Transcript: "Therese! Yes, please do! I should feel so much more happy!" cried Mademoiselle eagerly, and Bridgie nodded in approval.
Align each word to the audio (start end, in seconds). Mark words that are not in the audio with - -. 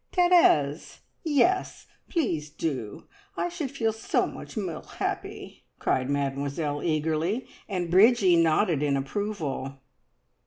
"Therese! 0.13 1.01
Yes, 1.23 1.85
please 2.09 2.49
do! 2.49 3.03
I 3.37 3.49
should 3.49 3.69
feel 3.69 3.93
so 3.93 4.25
much 4.25 4.57
more 4.57 4.81
happy!" 4.97 5.63
cried 5.77 6.09
Mademoiselle 6.09 6.81
eagerly, 6.81 7.45
and 7.69 7.91
Bridgie 7.91 8.35
nodded 8.35 8.81
in 8.81 8.97
approval. 8.97 9.77